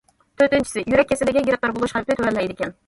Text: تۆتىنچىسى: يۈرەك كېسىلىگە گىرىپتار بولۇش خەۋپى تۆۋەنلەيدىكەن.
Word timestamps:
تۆتىنچىسى: 0.41 0.85
يۈرەك 0.93 1.11
كېسىلىگە 1.13 1.47
گىرىپتار 1.51 1.77
بولۇش 1.77 1.97
خەۋپى 1.99 2.21
تۆۋەنلەيدىكەن. 2.21 2.79